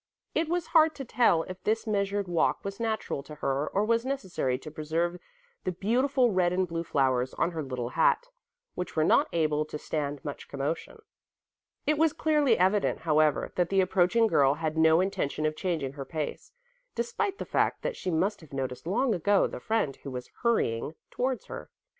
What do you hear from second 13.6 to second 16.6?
the approaching girl had no intention of changing her pace,